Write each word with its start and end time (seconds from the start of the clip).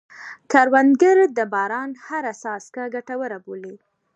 کروندګر 0.51 1.17
د 1.37 1.39
باران 1.53 1.89
هره 2.05 2.33
څاڅکه 2.41 2.83
ګټوره 2.95 3.37
بولي 3.45 3.75